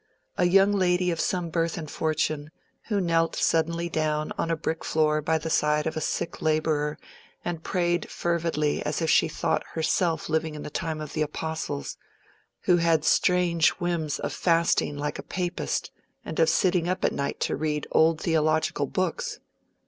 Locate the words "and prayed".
7.45-8.09